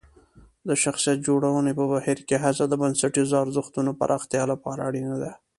د 0.67 0.69
شخصیت 0.83 1.19
جوړونې 1.27 1.71
په 1.79 1.83
بهیر 1.91 2.19
کې 2.27 2.35
هڅه 2.43 2.63
د 2.67 2.73
بنسټیزو 2.81 3.35
ارزښتونو 3.43 3.91
پراختیا 3.99 4.43
لپاره 4.51 4.81
اړینه 4.89 5.15
ده. 5.23 5.31